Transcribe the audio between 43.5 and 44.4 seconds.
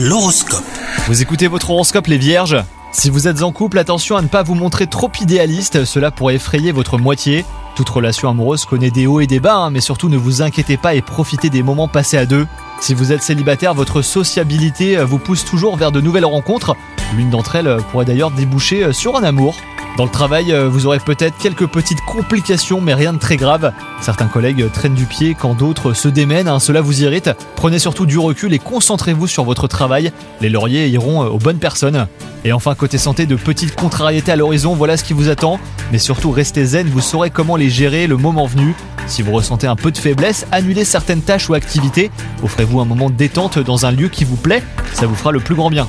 dans un lieu qui vous